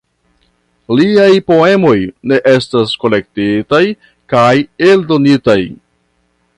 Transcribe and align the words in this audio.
Liaj 0.99 1.35
poemoj 1.51 1.93
ne 2.31 2.39
estas 2.53 2.97
kolektitaj 3.05 3.83
kaj 4.35 4.51
eldonitaj. 4.91 5.61